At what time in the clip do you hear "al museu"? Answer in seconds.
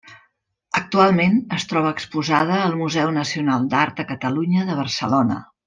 2.63-3.13